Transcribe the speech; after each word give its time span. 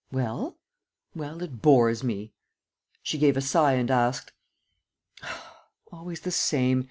"Well?" 0.11 0.57
"Well, 1.13 1.43
it 1.43 1.61
bores 1.61 2.03
me." 2.03 2.33
She 3.03 3.19
gave 3.19 3.37
a 3.37 3.39
sigh 3.41 3.73
and 3.73 3.91
asked: 3.91 4.31
"Always 5.91 6.21
the 6.21 6.31
same. 6.31 6.79